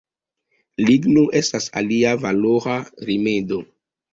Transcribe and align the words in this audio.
Ligno 0.87 1.25
estas 1.41 1.67
alia 1.81 2.15
valora 2.25 2.79
rimedo. 3.11 3.63